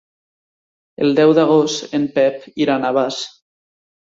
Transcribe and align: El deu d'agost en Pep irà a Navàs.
El 1.07 1.13
deu 1.19 1.33
d'agost 1.39 1.93
en 1.99 2.09
Pep 2.17 2.49
irà 2.67 2.79
a 2.79 2.83
Navàs. 2.87 3.21